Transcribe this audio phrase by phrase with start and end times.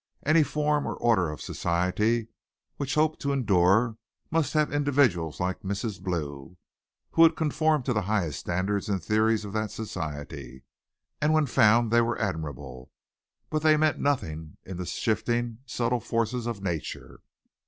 [0.25, 2.29] Any form or order of society
[2.77, 3.97] which hoped to endure
[4.31, 6.01] must have individuals like Mrs.
[6.01, 6.57] Blue,
[7.11, 10.63] who would conform to the highest standards and theories of that society,
[11.21, 12.89] and when found they were admirable,
[13.51, 17.21] but they meant nothing in the shifting, subtle forces of nature.